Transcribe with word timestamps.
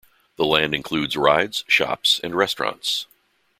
The 0.35 0.45
land 0.47 0.73
includes 0.73 1.15
rides, 1.15 1.63
shops, 1.67 2.19
and 2.23 2.33
restaurants. 2.33 3.05